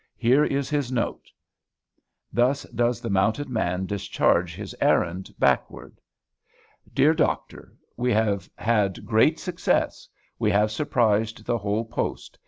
Here 0.17 0.43
is 0.43 0.67
his 0.67 0.91
note." 0.91 1.29
Thus 2.33 2.63
does 2.73 3.01
the 3.01 3.09
mounted 3.11 3.47
man 3.49 3.85
discharge 3.85 4.55
his 4.55 4.73
errand 4.81 5.29
backward. 5.37 6.01
DEAR 6.91 7.13
DOCTOR, 7.13 7.75
We 7.97 8.11
have 8.11 8.49
had 8.55 9.05
great 9.05 9.37
success. 9.39 10.09
We 10.39 10.49
have 10.49 10.71
surprised 10.71 11.45
the 11.45 11.59
whole 11.59 11.85
post. 11.85 12.39